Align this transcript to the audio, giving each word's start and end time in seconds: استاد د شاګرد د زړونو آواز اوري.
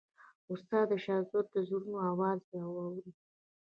استاد 0.51 0.85
د 0.91 0.93
شاګرد 1.05 1.47
د 1.53 1.55
زړونو 1.67 1.97
آواز 2.11 2.39
اوري. 2.59 3.09